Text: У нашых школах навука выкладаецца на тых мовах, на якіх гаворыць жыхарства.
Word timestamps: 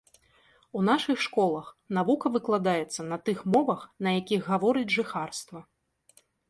У 0.79 0.81
нашых 0.87 1.17
школах 1.25 1.67
навука 1.99 2.33
выкладаецца 2.39 3.07
на 3.13 3.17
тых 3.25 3.47
мовах, 3.57 3.79
на 4.07 4.19
якіх 4.21 4.41
гаворыць 4.53 4.93
жыхарства. 5.01 5.59